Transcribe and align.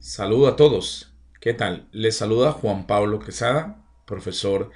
Saludo 0.00 0.48
a 0.48 0.56
todos. 0.56 1.12
¿Qué 1.38 1.52
tal? 1.52 1.86
Les 1.92 2.16
saluda 2.16 2.52
Juan 2.52 2.86
Pablo 2.86 3.18
Quesada, 3.18 3.76
profesor 4.06 4.70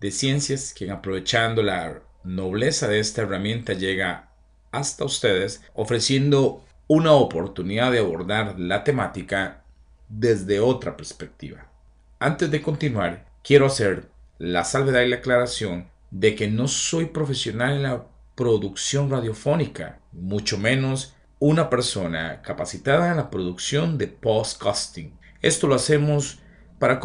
de 0.00 0.10
ciencias, 0.10 0.72
quien 0.74 0.92
aprovechando 0.92 1.62
la 1.62 2.00
nobleza 2.22 2.88
de 2.88 3.00
esta 3.00 3.20
herramienta 3.20 3.74
llega 3.74 4.30
hasta 4.72 5.04
ustedes 5.04 5.62
ofreciendo 5.74 6.64
una 6.86 7.12
oportunidad 7.12 7.92
de 7.92 7.98
abordar 7.98 8.58
la 8.58 8.82
temática 8.82 9.62
desde 10.08 10.58
otra 10.58 10.96
perspectiva. 10.96 11.70
Antes 12.18 12.50
de 12.50 12.62
continuar, 12.62 13.26
quiero 13.42 13.66
hacer 13.66 14.08
la 14.38 14.64
salvedad 14.64 15.02
y 15.02 15.08
la 15.08 15.16
aclaración 15.16 15.90
de 16.10 16.34
que 16.34 16.48
no 16.48 16.66
soy 16.66 17.06
profesional 17.06 17.74
en 17.74 17.82
la 17.82 18.06
producción 18.36 19.10
radiofónica, 19.10 20.00
mucho 20.12 20.56
menos 20.56 21.14
una 21.46 21.68
persona 21.68 22.40
capacitada 22.40 23.10
en 23.10 23.18
la 23.18 23.28
producción 23.28 23.98
de 23.98 24.06
podcasting. 24.06 25.12
Esto 25.42 25.66
lo 25.66 25.74
hacemos 25.74 26.38
para, 26.78 27.02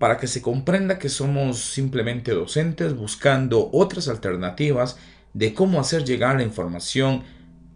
para 0.00 0.18
que 0.18 0.26
se 0.26 0.42
comprenda 0.42 0.98
que 0.98 1.08
somos 1.08 1.60
simplemente 1.60 2.32
docentes 2.32 2.96
buscando 2.96 3.70
otras 3.72 4.08
alternativas 4.08 4.98
de 5.34 5.54
cómo 5.54 5.78
hacer 5.78 6.04
llegar 6.04 6.34
la 6.34 6.42
información 6.42 7.22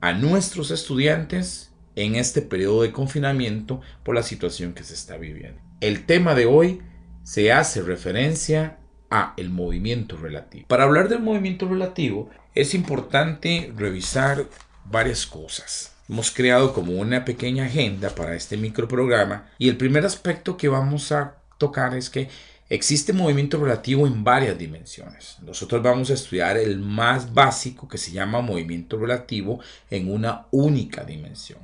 a 0.00 0.12
nuestros 0.12 0.72
estudiantes 0.72 1.70
en 1.94 2.16
este 2.16 2.42
periodo 2.42 2.82
de 2.82 2.90
confinamiento 2.90 3.80
por 4.02 4.16
la 4.16 4.24
situación 4.24 4.72
que 4.72 4.82
se 4.82 4.94
está 4.94 5.16
viviendo. 5.16 5.60
El 5.80 6.06
tema 6.06 6.34
de 6.34 6.46
hoy 6.46 6.82
se 7.22 7.52
hace 7.52 7.82
referencia 7.82 8.80
a 9.10 9.34
el 9.36 9.50
movimiento 9.50 10.16
relativo. 10.16 10.66
Para 10.66 10.82
hablar 10.82 11.08
del 11.08 11.20
movimiento 11.20 11.68
relativo 11.68 12.30
es 12.56 12.74
importante 12.74 13.72
revisar 13.76 14.46
varias 14.84 15.24
cosas. 15.24 15.89
Hemos 16.10 16.32
creado 16.32 16.72
como 16.74 16.94
una 16.94 17.24
pequeña 17.24 17.66
agenda 17.66 18.10
para 18.10 18.34
este 18.34 18.56
microprograma 18.56 19.48
y 19.58 19.68
el 19.68 19.76
primer 19.76 20.04
aspecto 20.04 20.56
que 20.56 20.68
vamos 20.68 21.12
a 21.12 21.36
tocar 21.56 21.94
es 21.94 22.10
que 22.10 22.28
existe 22.68 23.12
movimiento 23.12 23.62
relativo 23.62 24.08
en 24.08 24.24
varias 24.24 24.58
dimensiones. 24.58 25.36
Nosotros 25.40 25.80
vamos 25.84 26.10
a 26.10 26.14
estudiar 26.14 26.56
el 26.56 26.80
más 26.80 27.32
básico 27.32 27.86
que 27.86 27.96
se 27.96 28.10
llama 28.10 28.40
movimiento 28.40 28.98
relativo 28.98 29.60
en 29.88 30.10
una 30.10 30.46
única 30.50 31.04
dimensión. 31.04 31.60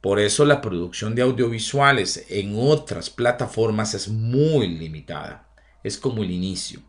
Por 0.00 0.18
eso 0.18 0.46
la 0.46 0.62
producción 0.62 1.14
de 1.14 1.20
audiovisuales 1.20 2.24
en 2.30 2.54
otras 2.56 3.10
plataformas 3.10 3.92
es 3.92 4.08
muy 4.08 4.66
limitada 4.66 5.46
es 5.82 5.98
como 5.98 6.22
el 6.22 6.30
inicio 6.30 6.80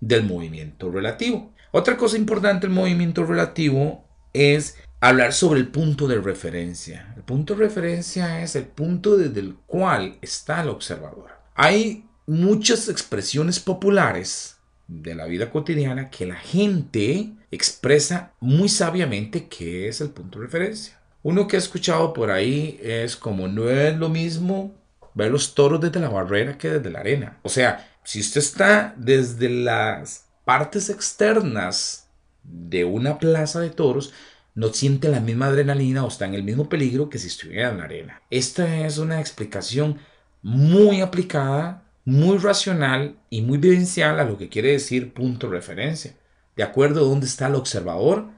del 0.00 0.24
movimiento 0.24 0.90
relativo. 0.90 1.52
Otra 1.70 1.98
cosa 1.98 2.16
importante 2.16 2.66
del 2.66 2.74
movimiento 2.74 3.26
relativo 3.26 4.06
es 4.32 4.78
hablar 5.00 5.32
sobre 5.32 5.60
el 5.60 5.68
punto 5.68 6.08
de 6.08 6.20
referencia. 6.20 7.12
El 7.16 7.22
punto 7.22 7.54
de 7.54 7.64
referencia 7.64 8.42
es 8.42 8.56
el 8.56 8.64
punto 8.64 9.16
desde 9.16 9.40
el 9.40 9.54
cual 9.66 10.18
está 10.20 10.62
el 10.62 10.68
observador. 10.68 11.30
Hay 11.54 12.04
muchas 12.26 12.88
expresiones 12.88 13.60
populares 13.60 14.56
de 14.86 15.14
la 15.14 15.26
vida 15.26 15.50
cotidiana 15.50 16.10
que 16.10 16.26
la 16.26 16.36
gente 16.36 17.30
expresa 17.50 18.32
muy 18.40 18.68
sabiamente 18.68 19.48
qué 19.48 19.88
es 19.88 20.00
el 20.00 20.10
punto 20.10 20.38
de 20.38 20.46
referencia. 20.46 20.98
Uno 21.22 21.46
que 21.46 21.56
he 21.56 21.58
escuchado 21.58 22.12
por 22.12 22.30
ahí 22.30 22.78
es 22.82 23.16
como 23.16 23.48
no 23.48 23.68
es 23.70 23.96
lo 23.96 24.08
mismo 24.08 24.74
ver 25.14 25.30
los 25.30 25.54
toros 25.54 25.80
desde 25.80 26.00
la 26.00 26.08
barrera 26.08 26.56
que 26.56 26.70
desde 26.70 26.90
la 26.90 27.00
arena. 27.00 27.38
O 27.42 27.48
sea, 27.48 27.88
si 28.04 28.20
usted 28.20 28.40
está 28.40 28.94
desde 28.96 29.48
las 29.48 30.24
partes 30.44 30.88
externas 30.90 32.08
de 32.42 32.84
una 32.84 33.18
plaza 33.18 33.60
de 33.60 33.70
toros, 33.70 34.12
no 34.58 34.72
siente 34.72 35.08
la 35.08 35.20
misma 35.20 35.46
adrenalina 35.46 36.04
o 36.04 36.08
está 36.08 36.26
en 36.26 36.34
el 36.34 36.42
mismo 36.42 36.68
peligro 36.68 37.08
que 37.08 37.20
si 37.20 37.28
estuviera 37.28 37.70
en 37.70 37.78
la 37.78 37.84
arena. 37.84 38.22
Esta 38.28 38.84
es 38.84 38.98
una 38.98 39.20
explicación 39.20 39.98
muy 40.42 41.00
aplicada, 41.00 41.84
muy 42.04 42.38
racional 42.38 43.14
y 43.30 43.42
muy 43.42 43.58
vivencial 43.58 44.18
a 44.18 44.24
lo 44.24 44.36
que 44.36 44.48
quiere 44.48 44.72
decir 44.72 45.14
punto 45.14 45.46
de 45.46 45.54
referencia. 45.54 46.16
De 46.56 46.64
acuerdo 46.64 47.02
a 47.02 47.08
dónde 47.08 47.26
está 47.26 47.46
el 47.46 47.54
observador 47.54 48.30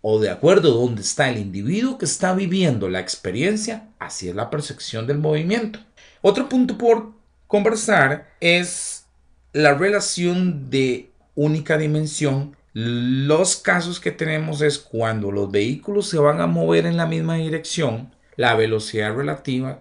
o 0.00 0.18
de 0.18 0.30
acuerdo 0.30 0.72
a 0.72 0.76
dónde 0.76 1.02
está 1.02 1.28
el 1.28 1.36
individuo 1.36 1.98
que 1.98 2.06
está 2.06 2.32
viviendo 2.32 2.88
la 2.88 3.00
experiencia, 3.00 3.90
así 3.98 4.30
es 4.30 4.34
la 4.34 4.48
percepción 4.48 5.06
del 5.06 5.18
movimiento. 5.18 5.78
Otro 6.22 6.48
punto 6.48 6.78
por 6.78 7.12
conversar 7.46 8.30
es 8.40 9.04
la 9.52 9.74
relación 9.74 10.70
de 10.70 11.10
única 11.34 11.76
dimensión, 11.76 12.56
los 12.72 13.56
casos 13.56 13.98
que 13.98 14.12
tenemos 14.12 14.62
es 14.62 14.78
cuando 14.78 15.32
los 15.32 15.50
vehículos 15.50 16.08
se 16.08 16.18
van 16.18 16.40
a 16.40 16.46
mover 16.46 16.86
en 16.86 16.96
la 16.96 17.06
misma 17.06 17.36
dirección, 17.36 18.14
la 18.36 18.54
velocidad 18.54 19.14
relativa 19.14 19.80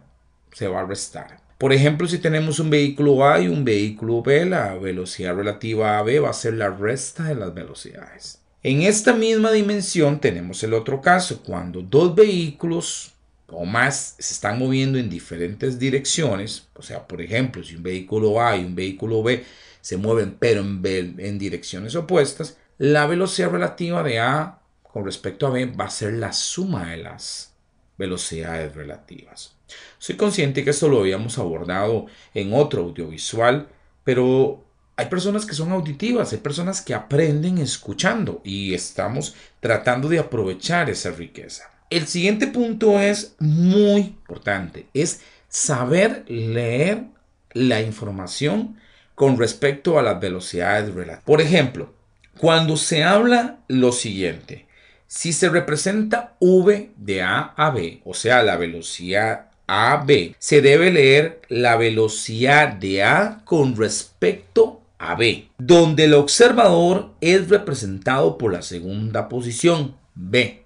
se 0.54 0.68
va 0.68 0.82
a 0.82 0.86
restar. 0.86 1.40
Por 1.60 1.74
ejemplo, 1.74 2.08
si 2.08 2.18
tenemos 2.18 2.60
un 2.60 2.70
vehículo 2.70 3.28
A 3.28 3.40
y 3.42 3.48
un 3.48 3.66
vehículo 3.66 4.24
B, 4.24 4.46
la 4.46 4.76
velocidad 4.76 5.36
relativa 5.36 6.00
a 6.00 6.04
B 6.04 6.20
va 6.20 6.30
a 6.30 6.34
ser 6.34 6.54
la 6.54 6.70
resta 6.70 7.26
de 7.26 7.36
las 7.36 7.54
velocidades. 7.54 8.42
En 8.64 8.82
esta 8.82 9.14
misma 9.14 9.52
dimensión 9.52 10.20
tenemos 10.20 10.64
el 10.64 10.74
otro 10.74 11.02
caso, 11.02 11.44
cuando 11.44 11.82
dos 11.82 12.16
vehículos 12.16 13.14
o 13.48 13.66
más 13.66 14.16
se 14.20 14.34
están 14.34 14.60
moviendo 14.60 14.98
en 14.98 15.10
diferentes 15.10 15.80
direcciones, 15.80 16.68
o 16.76 16.82
sea, 16.82 17.08
por 17.08 17.22
ejemplo, 17.22 17.64
si 17.64 17.76
un 17.76 17.84
vehículo 17.84 18.42
A 18.42 18.58
y 18.58 18.64
un 18.64 18.76
vehículo 18.76 19.24
B 19.24 19.44
se 19.82 19.98
mueven 19.98 20.36
pero 20.40 20.62
en, 20.62 21.16
en 21.20 21.40
direcciones 21.40 21.96
opuestas, 21.96 22.58
la 22.80 23.06
velocidad 23.06 23.52
relativa 23.52 24.02
de 24.04 24.20
A 24.20 24.60
con 24.82 25.06
respecto 25.06 25.46
a 25.46 25.50
B 25.52 25.66
va 25.66 25.86
a 25.86 25.90
ser 25.90 26.14
la 26.14 26.32
suma 26.34 26.92
de 26.92 26.98
las 26.98 27.54
velocidades 27.98 28.74
relativas. 28.74 29.54
Soy 29.98 30.16
consciente 30.16 30.64
que 30.64 30.70
esto 30.70 30.88
lo 30.88 31.02
habíamos 31.02 31.38
abordado 31.38 32.06
en 32.34 32.54
otro 32.54 32.84
audiovisual, 32.84 33.68
pero 34.06 34.64
hay 34.96 35.08
personas 35.08 35.46
que 35.46 35.54
son 35.54 35.74
auditivas, 35.74 36.32
hay 36.32 36.40
personas 36.40 36.82
que 36.82 36.94
aprenden 36.94 37.58
escuchando 37.58 38.42
y 38.46 38.74
estamos 38.74 39.36
tratando 39.60 40.08
de 40.08 40.20
aprovechar 40.20 40.90
esa 40.90 41.12
riqueza. 41.12 41.70
El 41.90 42.08
siguiente 42.08 42.48
punto 42.48 42.98
es 43.00 43.36
muy 43.40 44.02
importante, 44.02 44.88
es 44.94 45.20
saber 45.50 46.24
leer 46.30 47.04
la 47.52 47.82
información 47.82 48.80
con 49.16 49.38
respecto 49.38 50.00
a 50.00 50.02
las 50.02 50.20
velocidades 50.22 50.94
relativas. 50.94 51.24
Por 51.26 51.42
ejemplo, 51.42 51.99
cuando 52.40 52.78
se 52.78 53.04
habla 53.04 53.58
lo 53.68 53.92
siguiente, 53.92 54.66
si 55.08 55.34
se 55.34 55.50
representa 55.50 56.36
v 56.40 56.92
de 56.96 57.22
A 57.22 57.54
a 57.58 57.70
B, 57.72 58.02
o 58.06 58.14
sea, 58.14 58.44
la 58.44 58.56
velocidad 58.56 59.48
A 59.68 59.92
a 59.92 60.04
B, 60.06 60.36
se 60.40 60.62
debe 60.62 60.90
leer 60.90 61.42
la 61.50 61.76
velocidad 61.76 62.70
de 62.70 63.04
A 63.04 63.42
con 63.44 63.76
respecto 63.76 64.82
a 64.98 65.16
B, 65.16 65.50
donde 65.58 66.06
el 66.06 66.14
observador 66.14 67.14
es 67.20 67.50
representado 67.50 68.38
por 68.38 68.54
la 68.54 68.62
segunda 68.62 69.28
posición, 69.28 69.96
B. 70.16 70.64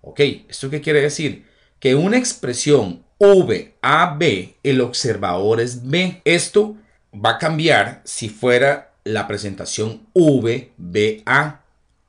Ok, 0.00 0.20
¿esto 0.48 0.70
qué 0.70 0.80
quiere 0.80 1.02
decir? 1.02 1.44
Que 1.78 1.94
una 1.94 2.16
expresión 2.16 3.04
V 3.18 3.74
a 3.82 4.16
B, 4.18 4.54
el 4.62 4.80
observador 4.80 5.60
es 5.60 5.90
B. 5.90 6.22
Esto 6.24 6.76
va 7.14 7.32
a 7.32 7.38
cambiar 7.38 8.00
si 8.04 8.30
fuera 8.30 8.89
la 9.12 9.26
presentación 9.26 10.06
V, 10.14 10.72
B, 10.76 11.22
A. 11.26 11.60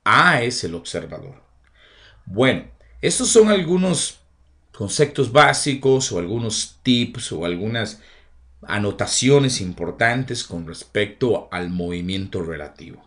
A 0.03 0.41
es 0.41 0.63
el 0.63 0.75
observador. 0.75 1.41
Bueno, 2.25 2.65
estos 3.01 3.29
son 3.29 3.49
algunos 3.49 4.19
conceptos 4.71 5.31
básicos 5.31 6.11
o 6.11 6.19
algunos 6.19 6.79
tips 6.81 7.31
o 7.33 7.45
algunas 7.45 7.99
anotaciones 8.63 9.61
importantes 9.61 10.43
con 10.43 10.67
respecto 10.67 11.49
al 11.51 11.69
movimiento 11.69 12.41
relativo. 12.43 13.03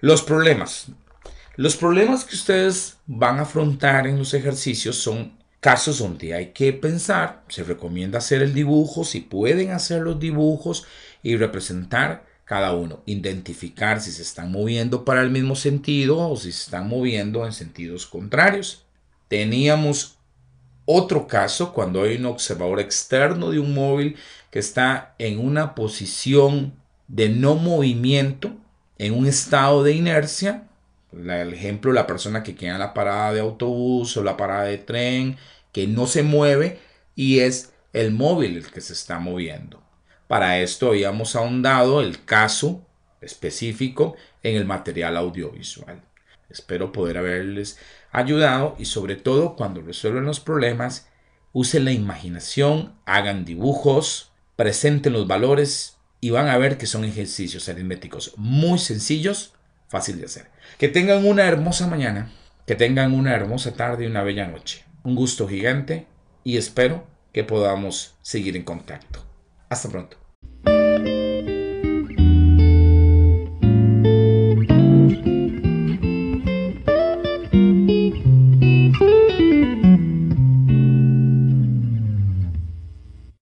Los 0.00 0.22
problemas. 0.22 0.86
Los 1.56 1.76
problemas 1.76 2.24
que 2.24 2.36
ustedes 2.36 2.98
van 3.06 3.38
a 3.38 3.42
afrontar 3.42 4.06
en 4.06 4.18
los 4.18 4.32
ejercicios 4.34 4.96
son 4.96 5.36
casos 5.60 5.98
donde 5.98 6.34
hay 6.34 6.52
que 6.52 6.72
pensar, 6.72 7.42
se 7.48 7.64
recomienda 7.64 8.18
hacer 8.18 8.42
el 8.42 8.54
dibujo, 8.54 9.02
si 9.02 9.20
pueden 9.20 9.72
hacer 9.72 10.02
los 10.02 10.20
dibujos 10.20 10.86
y 11.22 11.36
representar 11.36 12.27
cada 12.48 12.72
uno, 12.72 13.02
identificar 13.04 14.00
si 14.00 14.10
se 14.10 14.22
están 14.22 14.50
moviendo 14.50 15.04
para 15.04 15.20
el 15.20 15.30
mismo 15.30 15.54
sentido 15.54 16.30
o 16.30 16.34
si 16.34 16.50
se 16.50 16.62
están 16.62 16.88
moviendo 16.88 17.44
en 17.44 17.52
sentidos 17.52 18.06
contrarios. 18.06 18.86
Teníamos 19.28 20.16
otro 20.86 21.26
caso 21.26 21.74
cuando 21.74 22.04
hay 22.04 22.16
un 22.16 22.24
observador 22.24 22.80
externo 22.80 23.50
de 23.50 23.58
un 23.58 23.74
móvil 23.74 24.16
que 24.50 24.60
está 24.60 25.14
en 25.18 25.38
una 25.38 25.74
posición 25.74 26.72
de 27.06 27.28
no 27.28 27.54
movimiento, 27.54 28.56
en 28.96 29.12
un 29.12 29.26
estado 29.26 29.84
de 29.84 29.92
inercia, 29.92 30.68
el 31.12 31.52
ejemplo, 31.52 31.92
la 31.92 32.06
persona 32.06 32.42
que 32.42 32.54
queda 32.54 32.72
en 32.72 32.78
la 32.78 32.94
parada 32.94 33.34
de 33.34 33.40
autobús 33.40 34.16
o 34.16 34.24
la 34.24 34.38
parada 34.38 34.64
de 34.64 34.78
tren, 34.78 35.36
que 35.70 35.86
no 35.86 36.06
se 36.06 36.22
mueve 36.22 36.78
y 37.14 37.40
es 37.40 37.74
el 37.92 38.10
móvil 38.10 38.56
el 38.56 38.70
que 38.70 38.80
se 38.80 38.94
está 38.94 39.18
moviendo. 39.18 39.82
Para 40.28 40.60
esto 40.60 40.88
habíamos 40.88 41.34
ahondado 41.34 42.00
el 42.00 42.24
caso 42.24 42.86
específico 43.20 44.14
en 44.44 44.56
el 44.56 44.64
material 44.64 45.16
audiovisual. 45.16 46.02
Espero 46.48 46.92
poder 46.92 47.18
haberles 47.18 47.78
ayudado 48.12 48.76
y 48.78 48.84
sobre 48.84 49.16
todo 49.16 49.56
cuando 49.56 49.82
resuelven 49.82 50.24
los 50.24 50.38
problemas, 50.38 51.08
Usen 51.52 51.86
la 51.86 51.92
imaginación, 51.92 52.94
hagan 53.06 53.44
dibujos, 53.44 54.30
presenten 54.54 55.14
los 55.14 55.26
valores 55.26 55.96
y 56.20 56.30
van 56.30 56.48
a 56.48 56.58
ver 56.58 56.76
que 56.76 56.86
son 56.86 57.04
ejercicios 57.04 57.68
aritméticos 57.68 58.34
muy 58.36 58.78
sencillos, 58.78 59.54
fácil 59.88 60.18
de 60.18 60.26
hacer. 60.26 60.50
Que 60.76 60.88
tengan 60.88 61.26
una 61.26 61.46
hermosa 61.46 61.86
mañana, 61.86 62.30
que 62.66 62.74
tengan 62.74 63.14
una 63.14 63.34
hermosa 63.34 63.72
tarde 63.72 64.04
y 64.04 64.08
una 64.08 64.22
bella 64.22 64.46
noche. 64.46 64.84
Un 65.04 65.14
gusto 65.14 65.48
gigante 65.48 66.06
y 66.44 66.58
espero 66.58 67.06
que 67.32 67.44
podamos 67.44 68.14
seguir 68.20 68.56
en 68.56 68.64
contacto. 68.64 69.27
Hasta 69.70 69.88
pronto. 69.88 70.27